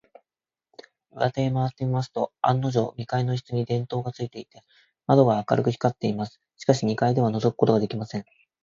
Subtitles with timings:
[1.11, 4.63] 裏手へまわってみますと、案のじょう、二階の一室に電燈がついていて、
[5.05, 6.41] 窓が明るく光っています。
[6.57, 8.25] しかし、二階ではのぞくことができません。